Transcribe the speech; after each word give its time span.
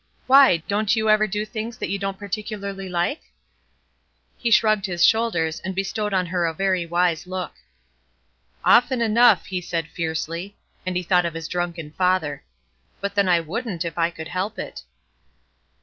Why? 0.25 0.57
Don't 0.67 0.95
you 0.95 1.11
ever 1.11 1.27
do 1.27 1.45
things 1.45 1.77
that 1.77 1.89
you 1.91 1.99
don't 1.99 2.17
particularly 2.17 2.89
like?" 2.89 3.21
He 4.35 4.49
shrugged 4.49 4.87
his 4.87 5.05
shoulders, 5.05 5.59
and 5.59 5.75
bestowed 5.75 6.11
on 6.11 6.25
her 6.25 6.47
a 6.47 6.55
very 6.55 6.87
wise 6.87 7.27
look. 7.27 7.53
"Often 8.65 9.01
enough," 9.03 9.45
he 9.45 9.61
said 9.61 9.87
fiercely, 9.89 10.57
and 10.87 10.95
he 10.97 11.03
thought 11.03 11.27
of 11.27 11.35
his 11.35 11.47
drunken 11.47 11.91
father. 11.91 12.43
"But 12.99 13.13
then 13.13 13.29
I 13.29 13.41
wouldn't 13.41 13.85
if 13.85 13.99
I 13.99 14.09
could 14.09 14.29
help 14.29 14.57
it." 14.57 14.81